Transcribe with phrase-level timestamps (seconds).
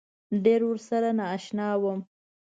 [0.43, 1.99] ډېر ورسره نا اشنا وم.